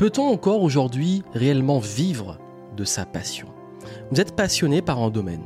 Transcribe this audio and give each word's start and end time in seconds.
Peut-on 0.00 0.32
encore 0.32 0.62
aujourd'hui 0.62 1.22
réellement 1.34 1.78
vivre 1.78 2.38
de 2.74 2.84
sa 2.84 3.04
passion? 3.04 3.48
Vous 4.10 4.18
êtes 4.18 4.34
passionné 4.34 4.80
par 4.80 4.98
un 4.98 5.10
domaine, 5.10 5.42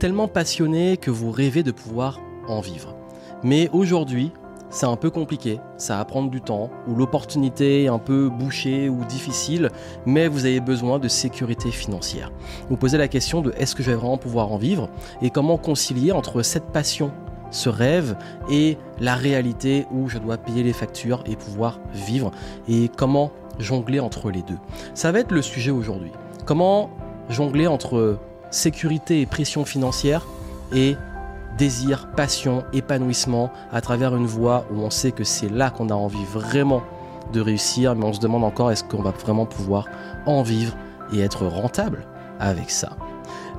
tellement 0.00 0.26
passionné 0.26 0.96
que 0.96 1.12
vous 1.12 1.30
rêvez 1.30 1.62
de 1.62 1.70
pouvoir 1.70 2.18
en 2.48 2.60
vivre. 2.60 2.96
Mais 3.44 3.70
aujourd'hui, 3.72 4.32
c'est 4.70 4.86
un 4.86 4.96
peu 4.96 5.08
compliqué, 5.08 5.60
ça 5.76 5.98
va 5.98 6.04
prendre 6.04 6.30
du 6.30 6.40
temps, 6.40 6.68
ou 6.88 6.96
l'opportunité 6.96 7.84
est 7.84 7.88
un 7.88 8.00
peu 8.00 8.28
bouchée 8.28 8.88
ou 8.88 9.04
difficile, 9.04 9.70
mais 10.04 10.26
vous 10.26 10.46
avez 10.46 10.58
besoin 10.58 10.98
de 10.98 11.06
sécurité 11.06 11.70
financière. 11.70 12.32
Vous 12.70 12.76
posez 12.76 12.98
la 12.98 13.06
question 13.06 13.40
de 13.40 13.52
est-ce 13.56 13.76
que 13.76 13.84
je 13.84 13.92
vais 13.92 13.96
vraiment 13.96 14.18
pouvoir 14.18 14.50
en 14.50 14.56
vivre 14.56 14.88
et 15.22 15.30
comment 15.30 15.58
concilier 15.58 16.10
entre 16.10 16.42
cette 16.42 16.72
passion, 16.72 17.12
ce 17.52 17.68
rêve 17.68 18.16
et 18.50 18.78
la 18.98 19.14
réalité 19.14 19.86
où 19.92 20.08
je 20.08 20.18
dois 20.18 20.38
payer 20.38 20.64
les 20.64 20.72
factures 20.72 21.22
et 21.26 21.36
pouvoir 21.36 21.78
vivre? 21.92 22.32
Et 22.66 22.90
comment 22.96 23.30
jongler 23.58 24.00
entre 24.00 24.30
les 24.30 24.42
deux. 24.42 24.58
Ça 24.94 25.12
va 25.12 25.20
être 25.20 25.32
le 25.32 25.42
sujet 25.42 25.70
aujourd'hui. 25.70 26.10
Comment 26.44 26.90
jongler 27.28 27.66
entre 27.66 28.18
sécurité 28.50 29.20
et 29.20 29.26
pression 29.26 29.64
financière 29.64 30.26
et 30.74 30.96
désir, 31.58 32.08
passion, 32.16 32.64
épanouissement 32.72 33.50
à 33.72 33.80
travers 33.80 34.16
une 34.16 34.26
voie 34.26 34.66
où 34.72 34.80
on 34.80 34.90
sait 34.90 35.12
que 35.12 35.24
c'est 35.24 35.48
là 35.48 35.70
qu'on 35.70 35.88
a 35.90 35.94
envie 35.94 36.24
vraiment 36.24 36.82
de 37.32 37.40
réussir, 37.40 37.94
mais 37.94 38.04
on 38.04 38.12
se 38.12 38.20
demande 38.20 38.44
encore 38.44 38.70
est-ce 38.70 38.84
qu'on 38.84 39.02
va 39.02 39.10
vraiment 39.10 39.46
pouvoir 39.46 39.88
en 40.26 40.42
vivre 40.42 40.76
et 41.12 41.20
être 41.20 41.46
rentable 41.46 42.06
avec 42.38 42.70
ça? 42.70 42.96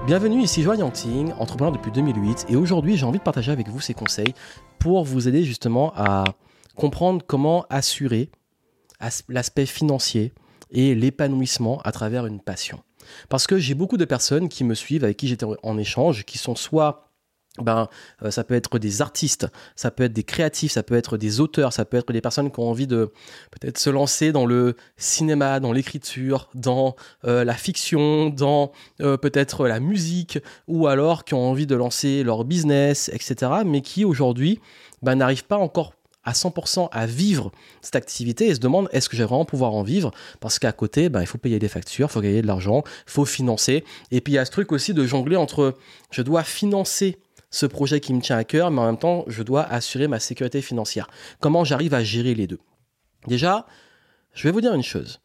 Bienvenue 0.05 0.41
ici 0.41 0.63
Joanne 0.63 0.79
Yanting, 0.79 1.31
entrepreneur 1.39 1.71
depuis 1.71 1.91
2008 1.91 2.47
et 2.49 2.55
aujourd'hui 2.55 2.97
j'ai 2.97 3.05
envie 3.05 3.19
de 3.19 3.23
partager 3.23 3.51
avec 3.51 3.69
vous 3.69 3.79
ces 3.79 3.93
conseils 3.93 4.33
pour 4.77 5.05
vous 5.05 5.27
aider 5.29 5.43
justement 5.43 5.93
à 5.95 6.25
comprendre 6.75 7.21
comment 7.25 7.65
assurer 7.69 8.29
l'aspect 9.29 9.65
financier 9.65 10.33
et 10.71 10.95
l'épanouissement 10.95 11.81
à 11.83 11.91
travers 11.91 12.25
une 12.25 12.39
passion. 12.39 12.81
Parce 13.29 13.47
que 13.47 13.57
j'ai 13.57 13.73
beaucoup 13.73 13.97
de 13.97 14.05
personnes 14.05 14.49
qui 14.49 14.63
me 14.63 14.75
suivent, 14.75 15.03
avec 15.03 15.17
qui 15.17 15.27
j'étais 15.27 15.45
en 15.61 15.77
échange, 15.77 16.25
qui 16.25 16.37
sont 16.37 16.55
soit 16.55 17.09
ben, 17.59 17.87
euh, 18.23 18.31
ça 18.31 18.43
peut 18.43 18.55
être 18.55 18.79
des 18.79 19.03
artistes, 19.03 19.47
ça 19.75 19.91
peut 19.91 20.03
être 20.03 20.13
des 20.13 20.23
créatifs, 20.23 20.71
ça 20.71 20.81
peut 20.81 20.95
être 20.95 21.17
des 21.17 21.39
auteurs, 21.39 21.71
ça 21.71 21.85
peut 21.85 21.97
être 21.97 22.11
des 22.11 22.21
personnes 22.21 22.51
qui 22.51 22.59
ont 22.59 22.67
envie 22.67 22.87
de 22.87 23.11
peut-être 23.51 23.77
se 23.77 23.91
lancer 23.91 24.31
dans 24.31 24.47
le 24.47 24.75
cinéma, 24.97 25.59
dans 25.59 25.71
l'écriture, 25.71 26.49
dans 26.55 26.95
euh, 27.25 27.43
la 27.43 27.53
fiction, 27.53 28.31
dans 28.31 28.71
euh, 29.01 29.17
peut-être 29.17 29.67
la 29.67 29.79
musique, 29.79 30.39
ou 30.67 30.87
alors 30.87 31.25
qui 31.25 31.35
ont 31.35 31.47
envie 31.47 31.67
de 31.67 31.75
lancer 31.75 32.23
leur 32.23 32.43
business, 32.43 33.09
etc., 33.13 33.51
mais 33.63 33.81
qui 33.81 34.03
aujourd'hui 34.03 34.59
ben, 35.03 35.15
n'arrivent 35.15 35.45
pas 35.45 35.57
encore 35.57 35.93
à 36.23 36.33
100% 36.33 36.89
à 36.91 37.05
vivre 37.05 37.51
cette 37.81 37.95
activité 37.95 38.47
et 38.47 38.55
se 38.55 38.59
demande 38.59 38.89
est-ce 38.91 39.09
que 39.09 39.15
je 39.15 39.23
vais 39.23 39.27
vraiment 39.27 39.45
pouvoir 39.45 39.73
en 39.73 39.83
vivre? 39.83 40.11
Parce 40.39 40.59
qu'à 40.59 40.71
côté 40.71 41.09
ben, 41.09 41.21
il 41.21 41.27
faut 41.27 41.37
payer 41.37 41.59
des 41.59 41.67
factures, 41.67 42.07
il 42.09 42.11
faut 42.11 42.21
gagner 42.21 42.41
de 42.41 42.47
l'argent, 42.47 42.83
il 42.85 43.11
faut 43.11 43.25
financer 43.25 43.83
et 44.11 44.21
puis 44.21 44.33
il 44.33 44.35
y 44.35 44.39
a 44.39 44.45
ce 44.45 44.51
truc 44.51 44.71
aussi 44.71 44.93
de 44.93 45.05
jongler 45.05 45.35
entre 45.35 45.77
je 46.11 46.21
dois 46.21 46.43
financer 46.43 47.19
ce 47.53 47.67
projet 47.67 47.99
qui 47.99 48.13
me 48.15 48.21
tient 48.21 48.37
à 48.37 48.43
cœur, 48.43 48.71
mais 48.71 48.81
en 48.81 48.87
même 48.87 48.97
temps, 48.97 49.25
je 49.27 49.43
dois 49.43 49.61
assurer 49.61 50.07
ma 50.07 50.19
sécurité 50.19 50.59
financière. 50.63 51.07
Comment 51.39 51.63
j'arrive 51.63 51.93
à 51.93 52.03
gérer 52.03 52.33
les 52.33 52.47
deux? 52.47 52.59
Déjà, 53.27 53.67
je 54.33 54.43
vais 54.43 54.51
vous 54.51 54.59
dire 54.59 54.73
une 54.73 54.83
chose. 54.83 55.21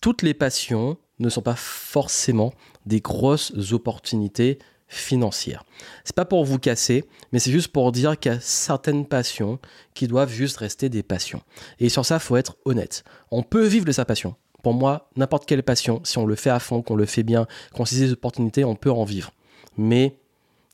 Toutes 0.00 0.22
les 0.22 0.34
passions 0.34 0.98
ne 1.20 1.28
sont 1.28 1.42
pas 1.42 1.54
forcément 1.54 2.52
des 2.86 3.00
grosses 3.00 3.52
opportunités 3.72 4.58
financières. 4.94 5.64
C'est 6.04 6.14
pas 6.14 6.24
pour 6.24 6.44
vous 6.44 6.58
casser, 6.58 7.04
mais 7.32 7.38
c'est 7.38 7.50
juste 7.50 7.68
pour 7.68 7.92
dire 7.92 8.18
qu'il 8.18 8.32
y 8.32 8.34
a 8.34 8.40
certaines 8.40 9.06
passions 9.06 9.58
qui 9.94 10.08
doivent 10.08 10.32
juste 10.32 10.56
rester 10.58 10.88
des 10.88 11.02
passions. 11.02 11.42
Et 11.80 11.88
sur 11.88 12.04
ça, 12.04 12.18
faut 12.18 12.36
être 12.36 12.56
honnête. 12.64 13.04
On 13.30 13.42
peut 13.42 13.64
vivre 13.64 13.84
de 13.84 13.92
sa 13.92 14.04
passion. 14.04 14.34
Pour 14.62 14.74
moi, 14.74 15.10
n'importe 15.16 15.46
quelle 15.46 15.62
passion, 15.62 16.00
si 16.04 16.18
on 16.18 16.26
le 16.26 16.36
fait 16.36 16.50
à 16.50 16.58
fond, 16.58 16.82
qu'on 16.82 16.96
le 16.96 17.06
fait 17.06 17.22
bien, 17.22 17.46
qu'on 17.74 17.84
saisit 17.84 18.06
des 18.06 18.12
opportunités, 18.12 18.64
on 18.64 18.76
peut 18.76 18.90
en 18.90 19.04
vivre. 19.04 19.32
Mais 19.76 20.16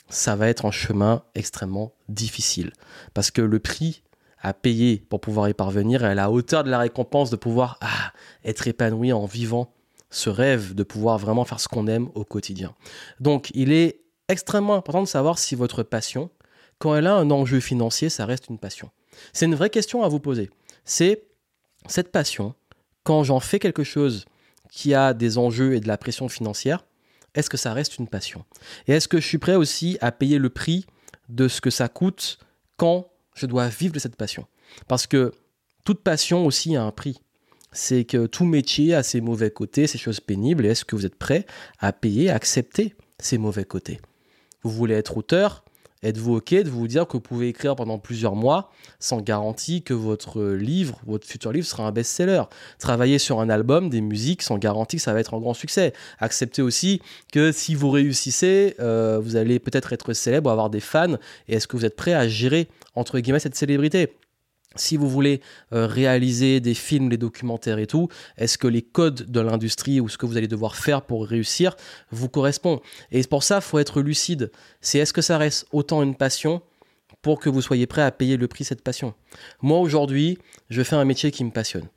ça 0.09 0.37
va 0.37 0.49
être 0.49 0.67
un 0.67 0.71
chemin 0.71 1.23
extrêmement 1.35 1.93
difficile. 2.09 2.73
Parce 3.15 3.31
que 3.31 3.43
le 3.43 3.59
prix 3.59 4.03
à 4.43 4.55
payer 4.55 5.05
pour 5.09 5.21
pouvoir 5.21 5.49
y 5.49 5.55
parvenir 5.55 6.05
est 6.05 6.09
à 6.09 6.15
la 6.15 6.31
hauteur 6.31 6.65
de 6.65 6.71
la 6.71 6.79
récompense 6.79 7.31
de 7.31 7.37
pouvoir 7.37 7.79
ah, 7.81 8.13
être 8.45 8.67
épanoui 8.69 9.13
en 9.13 9.27
vivant 9.27 9.73
ce 10.11 10.29
rêve 10.29 10.75
de 10.75 10.83
pouvoir 10.83 11.19
vraiment 11.19 11.45
faire 11.45 11.61
ce 11.61 11.69
qu'on 11.69 11.87
aime 11.87 12.09
au 12.15 12.25
quotidien. 12.25 12.75
Donc 13.21 13.51
il 13.55 13.73
est 13.73 14.01
extrêmement 14.33 14.75
important 14.75 15.03
de 15.03 15.09
savoir 15.09 15.39
si 15.39 15.55
votre 15.55 15.83
passion, 15.83 16.31
quand 16.79 16.95
elle 16.95 17.07
a 17.07 17.15
un 17.15 17.31
enjeu 17.31 17.61
financier, 17.61 18.09
ça 18.09 18.27
reste 18.27 18.49
une 18.49 18.59
passion. 18.59 18.91
C'est 19.33 19.47
une 19.47 19.55
vraie 19.55 19.71
question 19.71 20.03
à 20.03 20.09
vous 20.09 20.21
poser. 20.21 20.51
C'est 20.85 21.25
cette 21.87 22.13
passion, 22.13 22.55
quand 23.05 23.25
j'en 23.25 23.41
fais 23.41 23.59
quelque 23.59 23.85
chose 23.85 24.25
qui 24.71 24.95
a 24.95 25.15
des 25.15 25.39
enjeux 25.39 25.75
et 25.75 25.81
de 25.81 25.89
la 25.89 25.99
pression 25.99 26.29
financière, 26.29 26.85
est-ce 27.35 27.51
que 27.51 27.57
ça 27.57 27.73
reste 27.73 27.99
une 27.99 28.09
passion? 28.09 28.45
Et 28.87 28.93
est-ce 28.93 29.09
que 29.09 29.21
je 29.21 29.27
suis 29.27 29.39
prêt 29.39 29.55
aussi 29.55 29.99
à 30.01 30.13
payer 30.13 30.39
le 30.39 30.51
prix 30.51 30.87
de 31.29 31.49
ce 31.49 31.61
que 31.61 31.71
ça 31.71 31.89
coûte 31.89 32.39
quand 32.77 33.09
je 33.35 33.47
dois 33.47 33.69
vivre 33.69 33.95
de 33.95 33.99
cette 33.99 34.17
passion? 34.17 34.47
Parce 34.89 35.07
que 35.07 35.33
toute 35.85 36.03
passion 36.03 36.47
aussi 36.47 36.77
a 36.77 36.83
un 36.83 36.93
prix. 36.93 37.21
C'est 37.73 38.05
que 38.05 38.27
tout 38.27 38.45
métier 38.45 38.95
a 38.95 39.03
ses 39.03 39.21
mauvais 39.21 39.51
côtés, 39.51 39.87
ses 39.87 39.99
choses 39.99 40.21
pénibles, 40.21 40.67
est-ce 40.67 40.85
que 40.85 40.97
vous 40.97 41.07
êtes 41.07 41.15
prêt 41.15 41.47
à 41.79 41.93
payer, 41.93 42.31
à 42.31 42.35
accepter 42.35 42.97
ces 43.21 43.39
mauvais 43.39 43.65
côtés? 43.65 44.01
Vous 44.63 44.71
voulez 44.71 44.95
être 44.95 45.17
auteur, 45.17 45.65
Êtes-vous 46.03 46.37
OK 46.37 46.55
de 46.55 46.71
vous 46.71 46.89
dire 46.89 47.07
que 47.07 47.13
vous 47.13 47.21
pouvez 47.21 47.49
écrire 47.49 47.77
pendant 47.77 47.99
plusieurs 47.99 48.35
mois 48.35 48.71
sans 49.01 49.21
garantie 49.21 49.83
que 49.83 49.93
votre 49.93 50.43
livre, 50.43 50.99
votre 51.07 51.27
futur 51.27 51.53
livre 51.53 51.67
sera 51.67 51.87
un 51.87 51.93
best-seller? 51.93 52.45
Travailler 52.79 53.19
sur 53.19 53.39
un 53.41 53.51
album, 53.51 53.91
des 53.91 54.01
musiques 54.01 54.41
sans 54.41 54.57
garantie 54.57 54.97
que 54.97 55.03
ça 55.03 55.13
va 55.13 55.21
être 55.21 55.35
un 55.35 55.41
grand 55.41 55.53
succès. 55.53 55.93
Acceptez 56.19 56.63
aussi 56.63 57.03
que 57.35 57.53
si 57.53 57.75
vous 57.75 57.91
réussissez, 57.91 58.77
euh, 58.81 59.21
vous 59.23 59.37
allez 59.37 59.59
peut-être 59.59 59.93
être 59.93 60.15
célèbre, 60.15 60.51
avoir 60.51 60.71
des 60.71 60.81
fans. 60.81 61.17
Et 61.49 61.57
est-ce 61.57 61.69
que 61.69 61.77
vous 61.77 61.85
êtes 61.85 61.97
prêt 61.97 62.15
à 62.15 62.27
gérer, 62.27 62.69
entre 62.95 63.19
guillemets, 63.19 63.39
cette 63.39 63.57
célébrité? 63.57 64.17
Si 64.77 64.97
vous 64.97 65.09
voulez 65.09 65.41
euh, 65.73 65.87
réaliser 65.87 66.61
des 66.61 66.75
films, 66.75 67.09
des 67.09 67.17
documentaires 67.17 67.79
et 67.79 67.87
tout, 67.87 68.09
est-ce 68.37 68.57
que 68.57 68.69
les 68.69 68.83
codes 68.83 69.31
de 69.31 69.41
l'industrie 69.41 70.01
ou 70.01 70.09
ce 70.09 70.17
que 70.17 70.27
vous 70.27 70.37
allez 70.37 70.49
devoir 70.49 70.77
faire 70.77 71.03
pour 71.03 71.27
réussir 71.27 71.77
vous 72.11 72.29
correspond? 72.29 72.81
Et 73.11 73.23
pour 73.25 73.43
ça, 73.43 73.57
il 73.57 73.63
faut 73.63 73.79
être 73.79 74.01
lucide. 74.01 74.51
C'est 74.81 74.99
est-ce 74.99 75.13
que 75.13 75.23
ça 75.23 75.39
reste 75.39 75.67
autant 75.73 76.03
une 76.03 76.15
passion 76.15 76.63
pour 77.23 77.41
que 77.41 77.51
vous 77.51 77.63
soyez 77.63 77.87
prêt 77.87 78.03
à 78.03 78.13
payer 78.13 78.37
le 78.37 78.49
prix 78.49 78.63
de 78.65 78.69
cette 78.69 78.83
passion? 78.83 79.15
Moi, 79.61 79.79
aujourd'hui, 79.79 80.39
je 80.69 80.83
fais 80.83 80.97
un 80.97 81.05
métier 81.05 81.31
qui 81.31 81.45
me 81.45 81.51
passionne. 81.51 81.89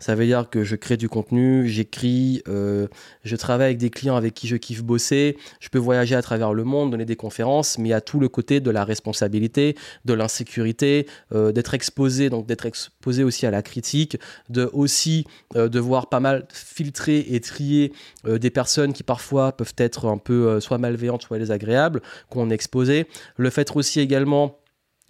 Ça 0.00 0.14
veut 0.14 0.24
dire 0.24 0.48
que 0.48 0.64
je 0.64 0.76
crée 0.76 0.96
du 0.96 1.10
contenu, 1.10 1.68
j'écris, 1.68 2.42
euh, 2.48 2.88
je 3.22 3.36
travaille 3.36 3.66
avec 3.66 3.78
des 3.78 3.90
clients 3.90 4.16
avec 4.16 4.32
qui 4.32 4.48
je 4.48 4.56
kiffe 4.56 4.82
bosser, 4.82 5.36
je 5.60 5.68
peux 5.68 5.78
voyager 5.78 6.14
à 6.14 6.22
travers 6.22 6.54
le 6.54 6.64
monde, 6.64 6.90
donner 6.90 7.04
des 7.04 7.16
conférences, 7.16 7.78
mais 7.78 7.92
a 7.92 8.00
tout 8.00 8.18
le 8.18 8.28
côté 8.28 8.60
de 8.60 8.70
la 8.70 8.84
responsabilité, 8.84 9.76
de 10.06 10.14
l'insécurité, 10.14 11.06
euh, 11.32 11.52
d'être 11.52 11.74
exposé, 11.74 12.30
donc 12.30 12.46
d'être 12.46 12.64
exposé 12.64 13.24
aussi 13.24 13.44
à 13.44 13.50
la 13.50 13.60
critique, 13.62 14.18
de 14.48 14.70
aussi 14.72 15.26
euh, 15.54 15.68
devoir 15.68 16.08
pas 16.08 16.20
mal 16.20 16.46
filtrer 16.50 17.26
et 17.30 17.40
trier 17.40 17.92
des 18.24 18.50
personnes 18.50 18.92
qui 18.92 19.02
parfois 19.02 19.52
peuvent 19.52 19.74
être 19.76 20.06
un 20.06 20.16
peu 20.16 20.60
soit 20.60 20.78
malveillantes, 20.78 21.22
soit 21.22 21.38
désagréables, 21.38 22.00
qu'on 22.30 22.50
est 22.50 22.54
exposé. 22.54 23.06
Le 23.36 23.50
fait 23.50 23.76
aussi 23.76 24.00
également 24.00 24.59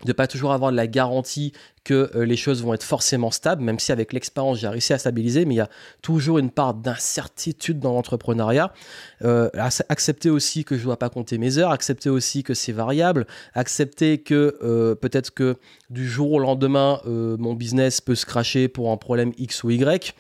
de 0.04 0.12
pas 0.12 0.26
toujours 0.26 0.52
avoir 0.52 0.70
de 0.70 0.76
la 0.76 0.86
garantie 0.86 1.52
que 1.84 2.10
euh, 2.14 2.24
les 2.24 2.36
choses 2.36 2.62
vont 2.62 2.74
être 2.74 2.84
forcément 2.84 3.30
stables, 3.30 3.62
même 3.62 3.78
si 3.78 3.92
avec 3.92 4.12
l'expérience 4.12 4.58
j'ai 4.58 4.68
réussi 4.68 4.92
à 4.92 4.98
stabiliser, 4.98 5.44
mais 5.44 5.54
il 5.54 5.58
y 5.58 5.62
a 5.62 5.70
toujours 6.02 6.38
une 6.38 6.50
part 6.50 6.74
d'incertitude 6.74 7.78
dans 7.80 7.92
l'entrepreneuriat. 7.92 8.72
Euh, 9.22 9.48
accepter 9.88 10.30
aussi 10.30 10.64
que 10.64 10.76
je 10.76 10.80
ne 10.80 10.86
dois 10.86 10.98
pas 10.98 11.08
compter 11.08 11.38
mes 11.38 11.58
heures, 11.58 11.70
accepter 11.70 12.10
aussi 12.10 12.42
que 12.42 12.54
c'est 12.54 12.72
variable, 12.72 13.26
accepter 13.54 14.18
que 14.18 14.58
euh, 14.62 14.94
peut-être 14.94 15.30
que 15.30 15.56
du 15.88 16.08
jour 16.08 16.32
au 16.32 16.38
lendemain, 16.38 17.00
mon 17.04 17.54
business 17.54 18.00
peut 18.00 18.14
se 18.14 18.26
cracher 18.26 18.68
pour 18.68 18.90
un 18.90 18.96
problème 18.96 19.32
X 19.38 19.64
ou 19.64 19.70
Y. 19.70 20.14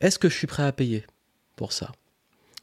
Est-ce 0.00 0.18
que 0.18 0.28
je 0.28 0.36
suis 0.36 0.46
prêt 0.46 0.64
à 0.64 0.72
payer 0.72 1.04
pour 1.54 1.72
ça? 1.72 1.92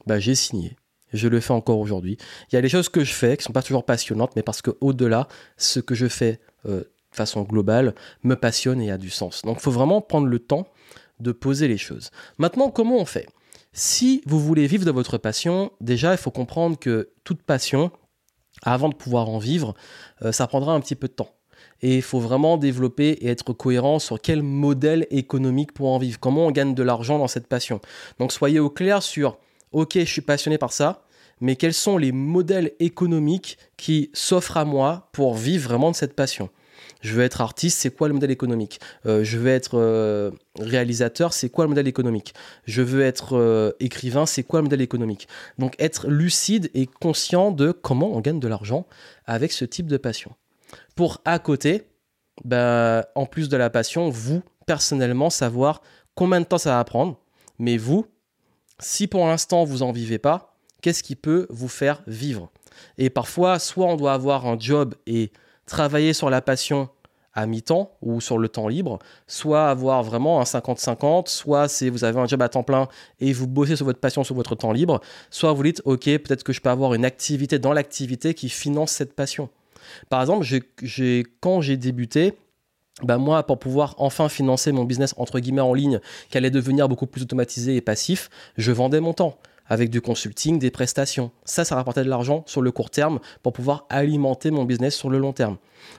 Bah, 0.05 0.19
J'ai 0.19 0.35
signé 0.35 0.75
je 1.13 1.27
le 1.27 1.39
fais 1.39 1.53
encore 1.53 1.79
aujourd'hui. 1.79 2.17
Il 2.51 2.55
y 2.55 2.57
a 2.57 2.61
des 2.61 2.69
choses 2.69 2.89
que 2.89 3.03
je 3.03 3.13
fais 3.13 3.37
qui 3.37 3.43
sont 3.43 3.53
pas 3.53 3.61
toujours 3.61 3.85
passionnantes, 3.85 4.35
mais 4.35 4.43
parce 4.43 4.61
que 4.61 4.71
au-delà, 4.81 5.27
ce 5.57 5.79
que 5.79 5.95
je 5.95 6.07
fais 6.07 6.39
euh, 6.65 6.79
de 6.79 7.15
façon 7.15 7.43
globale 7.43 7.93
me 8.23 8.35
passionne 8.35 8.81
et 8.81 8.91
a 8.91 8.97
du 8.97 9.09
sens. 9.09 9.43
Donc 9.43 9.57
il 9.59 9.61
faut 9.61 9.71
vraiment 9.71 10.01
prendre 10.01 10.27
le 10.27 10.39
temps 10.39 10.67
de 11.19 11.31
poser 11.31 11.67
les 11.67 11.77
choses. 11.77 12.09
Maintenant, 12.37 12.69
comment 12.69 12.97
on 12.97 13.05
fait? 13.05 13.27
Si 13.71 14.21
vous 14.25 14.39
voulez 14.39 14.67
vivre 14.67 14.85
de 14.85 14.91
votre 14.91 15.17
passion, 15.17 15.71
déjà, 15.81 16.11
il 16.11 16.17
faut 16.17 16.31
comprendre 16.31 16.77
que 16.77 17.09
toute 17.23 17.41
passion, 17.41 17.91
avant 18.61 18.89
de 18.89 18.95
pouvoir 18.95 19.29
en 19.29 19.39
vivre, 19.39 19.73
euh, 20.23 20.31
ça 20.31 20.47
prendra 20.47 20.73
un 20.73 20.79
petit 20.79 20.95
peu 20.95 21.07
de 21.07 21.13
temps. 21.13 21.31
Et 21.81 21.95
il 21.97 22.01
faut 22.01 22.19
vraiment 22.19 22.57
développer 22.57 23.09
et 23.09 23.27
être 23.27 23.53
cohérent 23.53 23.99
sur 23.99 24.21
quel 24.21 24.43
modèle 24.43 25.07
économique 25.09 25.73
pour 25.73 25.89
en 25.89 25.97
vivre, 25.97 26.19
comment 26.19 26.47
on 26.47 26.51
gagne 26.51 26.75
de 26.75 26.83
l'argent 26.83 27.17
dans 27.19 27.27
cette 27.27 27.47
passion? 27.47 27.81
Donc 28.19 28.31
soyez 28.31 28.59
au 28.59 28.69
clair 28.69 29.03
sur 29.03 29.37
ok, 29.73 29.93
je 29.95 30.05
suis 30.05 30.21
passionné 30.21 30.57
par 30.57 30.71
ça, 30.71 31.03
mais 31.41 31.55
quels 31.55 31.73
sont 31.73 31.97
les 31.97 32.11
modèles 32.11 32.71
économiques 32.79 33.57
qui 33.75 34.09
s'offrent 34.13 34.57
à 34.57 34.65
moi 34.65 35.09
pour 35.11 35.35
vivre 35.35 35.67
vraiment 35.67 35.91
de 35.91 35.95
cette 35.95 36.15
passion? 36.15 36.49
Je 37.01 37.13
veux 37.13 37.23
être 37.23 37.41
artiste, 37.41 37.79
c'est 37.79 37.93
quoi 37.93 38.07
le 38.07 38.13
modèle 38.13 38.31
économique? 38.31 38.79
Euh, 39.05 39.23
Je 39.23 39.37
veux 39.37 39.49
être 39.49 39.77
euh, 39.77 40.31
réalisateur, 40.57 41.33
c'est 41.33 41.49
quoi 41.49 41.65
le 41.65 41.69
modèle 41.69 41.87
économique? 41.87 42.33
Je 42.65 42.81
veux 42.81 43.01
être 43.01 43.35
euh, 43.37 43.71
écrivain, 43.79 44.25
c'est 44.25 44.43
quoi 44.43 44.59
le 44.59 44.63
modèle 44.63 44.81
économique? 44.81 45.27
Donc 45.57 45.75
être 45.79 46.07
lucide 46.07 46.69
et 46.73 46.87
conscient 46.87 47.51
de 47.51 47.71
comment 47.71 48.15
on 48.15 48.21
gagne 48.21 48.39
de 48.39 48.47
l'argent 48.47 48.85
avec 49.25 49.51
ce 49.51 49.65
type 49.65 49.87
de 49.87 49.97
passion. 49.97 50.31
Pour 50.95 51.21
à 51.25 51.39
côté, 51.39 51.87
bah, 52.45 53.05
en 53.15 53.25
plus 53.25 53.49
de 53.49 53.57
la 53.57 53.69
passion, 53.69 54.09
vous, 54.09 54.41
personnellement, 54.65 55.29
savoir 55.29 55.81
combien 56.15 56.39
de 56.39 56.45
temps 56.45 56.57
ça 56.57 56.77
va 56.77 56.83
prendre, 56.83 57.19
mais 57.59 57.77
vous, 57.77 58.05
si 58.79 59.07
pour 59.07 59.25
l'instant 59.25 59.63
vous 59.63 59.79
n'en 59.79 59.91
vivez 59.91 60.19
pas, 60.19 60.55
qu'est-ce 60.81 61.03
qui 61.03 61.15
peut 61.15 61.47
vous 61.49 61.67
faire 61.67 62.01
vivre? 62.07 62.49
Et 62.97 63.09
parfois, 63.09 63.59
soit 63.59 63.85
on 63.85 63.95
doit 63.95 64.13
avoir 64.13 64.45
un 64.45 64.57
job 64.59 64.95
et 65.07 65.31
travailler 65.65 66.13
sur 66.13 66.29
la 66.29 66.41
passion 66.41 66.89
à 67.33 67.47
mi-temps 67.47 67.91
ou 68.01 68.21
sur 68.21 68.37
le 68.37 68.47
temps 68.47 68.67
libre, 68.67 68.99
soit 69.27 69.69
avoir 69.69 70.03
vraiment 70.03 70.39
un 70.39 70.43
50-50, 70.43 71.27
soit 71.27 71.67
si 71.67 71.89
vous 71.89 72.03
avez 72.03 72.19
un 72.19 72.27
job 72.27 72.41
à 72.41 72.49
temps 72.49 72.63
plein 72.63 72.87
et 73.19 73.33
vous 73.33 73.47
bossez 73.47 73.75
sur 73.75 73.85
votre 73.85 73.99
passion 73.99 74.23
sur 74.23 74.35
votre 74.35 74.55
temps 74.55 74.71
libre, 74.71 75.01
soit 75.31 75.51
vous 75.53 75.63
dites 75.63 75.81
ok 75.85 76.03
peut-être 76.03 76.43
que 76.43 76.53
je 76.53 76.61
peux 76.61 76.69
avoir 76.69 76.93
une 76.93 77.05
activité 77.05 77.57
dans 77.57 77.73
l'activité 77.73 78.33
qui 78.35 78.49
finance 78.49 78.91
cette 78.91 79.15
passion. 79.15 79.49
Par 80.09 80.21
exemple, 80.21 80.45
quand 81.39 81.61
j'ai 81.61 81.77
débuté, 81.77 82.37
bah 83.01 83.17
moi, 83.17 83.43
pour 83.43 83.57
pouvoir 83.57 83.95
enfin 83.97 84.29
financer 84.29 84.71
mon 84.71 84.83
business 84.83 85.15
entre 85.17 85.39
guillemets 85.39 85.61
en 85.61 85.73
ligne, 85.73 85.99
qui 86.29 86.37
allait 86.37 86.51
devenir 86.51 86.87
beaucoup 86.87 87.07
plus 87.07 87.23
automatisé 87.23 87.75
et 87.75 87.81
passif, 87.81 88.29
je 88.57 88.71
vendais 88.71 88.99
mon 88.99 89.13
temps 89.13 89.37
avec 89.73 89.89
du 89.89 90.01
consulting, 90.01 90.59
des 90.59 90.71
prestations. 90.71 91.31
Ça, 91.45 91.65
ça 91.65 91.75
rapportait 91.75 92.03
de 92.03 92.09
l'argent 92.09 92.43
sur 92.45 92.61
le 92.61 92.71
court 92.71 92.91
terme 92.91 93.19
pour 93.41 93.53
pouvoir 93.53 93.85
alimenter 93.89 94.51
mon 94.51 94.65
business 94.65 94.95
sur 94.95 95.09
le 95.09 95.17
long 95.17 95.33
terme. 95.33 95.57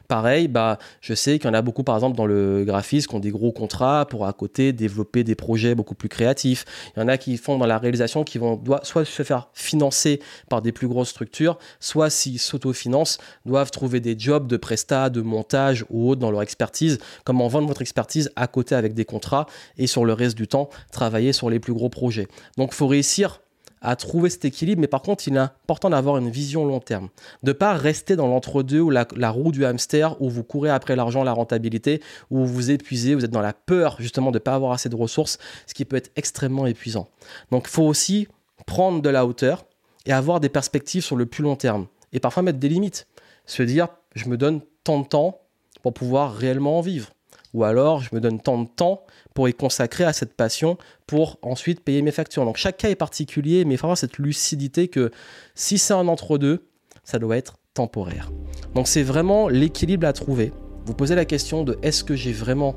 Pareil, 0.08 0.48
bah, 0.48 0.78
je 1.00 1.12
sais 1.12 1.38
qu'il 1.38 1.48
y 1.48 1.50
en 1.50 1.54
a 1.54 1.60
beaucoup, 1.60 1.82
par 1.82 1.96
exemple, 1.96 2.16
dans 2.16 2.26
le 2.26 2.64
graphisme 2.64 3.08
qui 3.08 3.14
ont 3.16 3.20
des 3.20 3.30
gros 3.30 3.52
contrats 3.52 4.06
pour 4.06 4.26
à 4.26 4.32
côté 4.32 4.72
développer 4.72 5.24
des 5.24 5.34
projets 5.34 5.74
beaucoup 5.74 5.94
plus 5.94 6.08
créatifs. 6.08 6.64
Il 6.96 7.00
y 7.00 7.02
en 7.02 7.08
a 7.08 7.18
qui 7.18 7.36
font 7.36 7.58
dans 7.58 7.66
la 7.66 7.78
réalisation 7.78 8.24
qui 8.24 8.38
vont 8.38 8.62
soit 8.82 9.04
se 9.04 9.22
faire 9.22 9.48
financer 9.52 10.20
par 10.48 10.62
des 10.62 10.72
plus 10.72 10.88
grosses 10.88 11.10
structures, 11.10 11.58
soit 11.80 12.10
s'ils 12.10 12.38
s'autofinancent, 12.38 13.18
doivent 13.44 13.70
trouver 13.70 14.00
des 14.00 14.18
jobs 14.18 14.46
de 14.46 14.56
prestat, 14.56 15.10
de 15.10 15.20
montage 15.20 15.84
ou 15.90 16.08
autre 16.08 16.20
dans 16.20 16.30
leur 16.30 16.42
expertise. 16.42 16.98
Comment 17.24 17.48
vendre 17.48 17.68
votre 17.68 17.82
expertise 17.82 18.30
à 18.36 18.46
côté 18.46 18.74
avec 18.74 18.94
des 18.94 19.04
contrats 19.04 19.46
et 19.76 19.86
sur 19.86 20.04
le 20.04 20.12
reste 20.12 20.36
du 20.36 20.48
temps, 20.48 20.70
travailler 20.92 21.32
sur 21.32 21.50
les 21.50 21.60
plus 21.60 21.72
gros 21.72 21.88
projets. 21.88 22.28
Donc, 22.56 22.72
faut 22.72 22.86
réussir 22.86 23.40
à 23.84 23.96
trouver 23.96 24.30
cet 24.30 24.46
équilibre, 24.46 24.80
mais 24.80 24.88
par 24.88 25.02
contre, 25.02 25.28
il 25.28 25.36
est 25.36 25.38
important 25.38 25.90
d'avoir 25.90 26.16
une 26.16 26.30
vision 26.30 26.64
long 26.64 26.80
terme. 26.80 27.10
De 27.42 27.52
pas 27.52 27.74
rester 27.74 28.16
dans 28.16 28.26
l'entre-deux 28.26 28.80
ou 28.80 28.90
la, 28.90 29.30
roue 29.30 29.52
du 29.52 29.64
hamster 29.66 30.20
où 30.20 30.30
vous 30.30 30.42
courez 30.42 30.70
après 30.70 30.96
l'argent, 30.96 31.22
la 31.22 31.32
rentabilité, 31.32 32.00
où 32.30 32.38
vous 32.38 32.46
vous 32.46 32.70
épuisez, 32.70 33.14
vous 33.14 33.24
êtes 33.24 33.30
dans 33.30 33.42
la 33.42 33.52
peur 33.52 33.96
justement 34.00 34.30
de 34.30 34.36
ne 34.36 34.42
pas 34.42 34.54
avoir 34.54 34.72
assez 34.72 34.88
de 34.88 34.96
ressources, 34.96 35.38
ce 35.66 35.74
qui 35.74 35.84
peut 35.84 35.96
être 35.96 36.10
extrêmement 36.16 36.66
épuisant. 36.66 37.08
Donc, 37.50 37.64
il 37.66 37.70
faut 37.70 37.82
aussi 37.82 38.26
prendre 38.66 39.02
de 39.02 39.08
la 39.10 39.26
hauteur 39.26 39.66
et 40.06 40.12
avoir 40.12 40.40
des 40.40 40.48
perspectives 40.48 41.04
sur 41.04 41.16
le 41.16 41.26
plus 41.26 41.42
long 41.42 41.56
terme. 41.56 41.86
Et 42.12 42.20
parfois 42.20 42.42
mettre 42.42 42.58
des 42.58 42.68
limites. 42.68 43.06
Se 43.44 43.62
dire, 43.62 43.88
je 44.14 44.28
me 44.28 44.38
donne 44.38 44.62
tant 44.82 45.00
de 45.00 45.06
temps 45.06 45.40
pour 45.82 45.92
pouvoir 45.92 46.34
réellement 46.34 46.78
en 46.78 46.80
vivre. 46.80 47.10
Ou 47.54 47.62
alors, 47.62 48.00
je 48.00 48.10
me 48.12 48.20
donne 48.20 48.40
tant 48.40 48.60
de 48.60 48.68
temps 48.68 49.04
pour 49.32 49.48
y 49.48 49.54
consacrer 49.54 50.04
à 50.04 50.12
cette 50.12 50.34
passion 50.34 50.76
pour 51.06 51.38
ensuite 51.40 51.80
payer 51.80 52.02
mes 52.02 52.10
factures. 52.10 52.44
Donc 52.44 52.56
chaque 52.56 52.76
cas 52.76 52.90
est 52.90 52.96
particulier, 52.96 53.64
mais 53.64 53.74
il 53.74 53.78
faut 53.78 53.86
avoir 53.86 53.96
cette 53.96 54.18
lucidité 54.18 54.88
que 54.88 55.10
si 55.54 55.78
c'est 55.78 55.94
un 55.94 56.08
entre-deux, 56.08 56.66
ça 57.04 57.18
doit 57.18 57.36
être 57.36 57.54
temporaire. 57.72 58.30
Donc 58.74 58.88
c'est 58.88 59.02
vraiment 59.04 59.48
l'équilibre 59.48 60.06
à 60.06 60.12
trouver. 60.12 60.52
Vous 60.84 60.94
posez 60.94 61.14
la 61.14 61.24
question 61.24 61.62
de 61.62 61.78
est-ce 61.82 62.02
que 62.02 62.14
j'ai 62.14 62.32
vraiment 62.32 62.74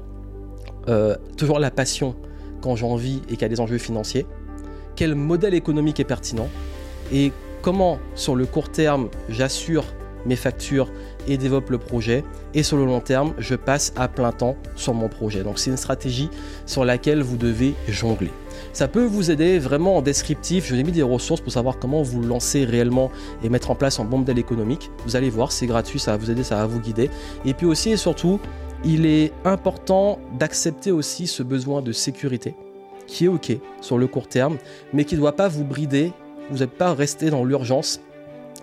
euh, 0.88 1.16
toujours 1.38 1.60
la 1.60 1.72
passion 1.72 2.16
quand 2.62 2.76
j'en 2.76 2.96
vis 2.96 3.22
et 3.30 3.34
qu'il 3.34 3.42
y 3.42 3.46
a 3.46 3.50
des 3.50 3.60
enjeux 3.60 3.80
financiers? 3.80 4.26
Quel 4.96 5.16
modèle 5.16 5.54
économique 5.56 6.00
est 6.00 6.06
pertinent? 6.06 6.50
Et 7.12 7.32
comment 7.62 8.00
sur 8.16 8.36
le 8.36 8.46
court 8.46 8.70
terme 8.70 9.10
j'assure 9.30 9.86
mes 10.28 10.36
factures 10.36 10.92
et 11.28 11.38
développe 11.38 11.70
le 11.70 11.78
projet. 11.78 12.24
Et 12.54 12.64
sur 12.64 12.78
le 12.78 12.86
long 12.86 13.00
terme, 13.00 13.34
je 13.38 13.56
passe 13.56 13.94
à 13.96 14.08
plein 14.08 14.32
temps 14.32 14.56
sur 14.76 14.94
mon 14.94 15.10
projet. 15.10 15.44
Donc 15.44 15.60
c'est 15.60 15.70
une 15.70 15.78
stratégie 15.78 16.30
sur 16.66 16.86
laquelle 16.86 17.22
vous 17.22 17.38
devez 17.38 17.74
jongler. 17.88 18.32
Ça 18.74 18.88
peut 18.88 19.06
vous 19.06 19.32
aider 19.32 19.60
vraiment 19.60 19.98
en 19.98 20.02
descriptif. 20.02 20.68
Je 20.68 20.74
vous 20.74 20.80
ai 20.80 20.84
mis 20.84 20.92
des 20.92 21.04
ressources 21.04 21.42
pour 21.42 21.52
savoir 21.52 21.80
comment 21.80 22.02
vous 22.02 22.22
lancer 22.22 22.66
réellement 22.66 23.12
et 23.44 23.50
mettre 23.50 23.72
en 23.72 23.76
place 23.76 24.00
un 24.00 24.04
bon 24.04 24.20
modèle 24.20 24.40
économique. 24.40 24.92
Vous 25.06 25.16
allez 25.16 25.30
voir, 25.30 25.52
c'est 25.52 25.68
gratuit, 25.68 26.00
ça 26.00 26.12
va 26.12 26.18
vous 26.18 26.32
aider, 26.32 26.44
ça 26.44 26.56
va 26.56 26.66
vous 26.66 26.80
guider. 26.80 27.10
Et 27.46 27.54
puis 27.54 27.66
aussi 27.66 27.92
et 27.92 27.98
surtout, 27.98 28.40
il 28.84 29.06
est 29.06 29.34
important 29.44 30.20
d'accepter 30.38 30.92
aussi 30.92 31.28
ce 31.28 31.44
besoin 31.44 31.82
de 31.82 31.92
sécurité 31.92 32.56
qui 33.08 33.26
est 33.26 33.30
OK 33.30 33.58
sur 33.82 33.98
le 33.98 34.06
court 34.08 34.28
terme, 34.28 34.58
mais 34.94 35.06
qui 35.06 35.16
ne 35.16 35.22
doit 35.22 35.36
pas 35.36 35.48
vous 35.48 35.64
brider. 35.64 36.12
Vous 36.52 36.60
n'êtes 36.60 36.72
pas 36.72 36.94
resté 36.94 37.30
dans 37.30 37.44
l'urgence 37.44 38.02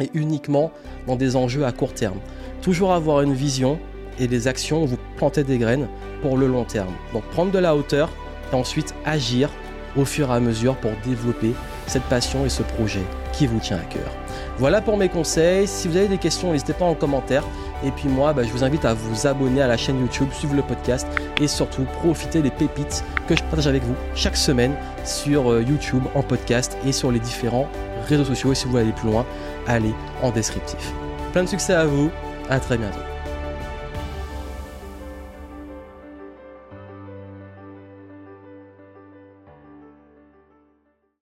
et 0.00 0.10
uniquement 0.14 0.70
dans 1.06 1.16
des 1.16 1.36
enjeux 1.36 1.64
à 1.64 1.72
court 1.72 1.94
terme. 1.94 2.18
Toujours 2.62 2.92
avoir 2.92 3.20
une 3.22 3.34
vision 3.34 3.78
et 4.18 4.26
des 4.26 4.48
actions 4.48 4.84
où 4.84 4.86
vous 4.86 4.98
plantez 5.16 5.44
des 5.44 5.58
graines 5.58 5.88
pour 6.22 6.36
le 6.36 6.46
long 6.46 6.64
terme. 6.64 6.92
Donc 7.12 7.24
prendre 7.24 7.50
de 7.50 7.58
la 7.58 7.76
hauteur 7.76 8.10
et 8.52 8.54
ensuite 8.54 8.94
agir 9.04 9.50
au 9.96 10.04
fur 10.04 10.30
et 10.30 10.34
à 10.34 10.40
mesure 10.40 10.76
pour 10.76 10.90
développer 11.04 11.52
cette 11.86 12.02
passion 12.04 12.44
et 12.44 12.48
ce 12.48 12.62
projet 12.62 13.02
qui 13.32 13.46
vous 13.46 13.58
tient 13.58 13.76
à 13.76 13.84
cœur. 13.84 14.10
Voilà 14.58 14.80
pour 14.80 14.96
mes 14.96 15.08
conseils. 15.08 15.66
Si 15.66 15.88
vous 15.88 15.96
avez 15.96 16.08
des 16.08 16.18
questions, 16.18 16.52
n'hésitez 16.52 16.72
pas 16.72 16.84
en 16.84 16.94
commentaire. 16.94 17.44
Et 17.84 17.90
puis 17.90 18.08
moi, 18.08 18.32
bah, 18.32 18.42
je 18.44 18.50
vous 18.50 18.64
invite 18.64 18.84
à 18.84 18.94
vous 18.94 19.26
abonner 19.26 19.60
à 19.60 19.66
la 19.66 19.76
chaîne 19.76 20.00
YouTube, 20.00 20.28
suivre 20.32 20.54
le 20.54 20.62
podcast 20.62 21.06
et 21.40 21.48
surtout 21.48 21.84
profiter 22.00 22.40
des 22.40 22.50
pépites 22.50 23.04
que 23.26 23.36
je 23.36 23.42
partage 23.42 23.66
avec 23.66 23.82
vous 23.82 23.94
chaque 24.14 24.36
semaine 24.36 24.74
sur 25.04 25.50
euh, 25.50 25.62
YouTube, 25.62 26.04
en 26.14 26.22
podcast 26.22 26.76
et 26.86 26.92
sur 26.92 27.10
les 27.10 27.20
différents 27.20 27.68
réseaux 28.04 28.24
sociaux. 28.24 28.52
Et 28.52 28.54
si 28.54 28.64
vous 28.64 28.72
voulez 28.72 28.84
aller 28.84 28.92
plus 28.92 29.08
loin, 29.08 29.26
allez 29.66 29.94
en 30.22 30.30
descriptif. 30.30 30.92
Plein 31.32 31.44
de 31.44 31.48
succès 31.48 31.74
à 31.74 31.86
vous, 31.86 32.10
à 32.48 32.60
très 32.60 32.78
bientôt. 32.78 33.13